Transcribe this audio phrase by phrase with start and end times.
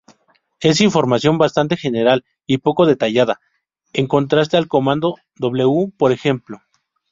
[0.61, 3.39] Es información bastante general y poco detallada,
[3.93, 6.57] en contraste al comando w, por ejemplo.